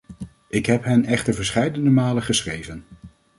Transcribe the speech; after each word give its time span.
Ik 0.47 0.65
heb 0.65 0.83
hen 0.83 1.05
echter 1.05 1.33
verscheidene 1.33 1.89
malen 1.89 2.23
geschreven. 2.23 2.85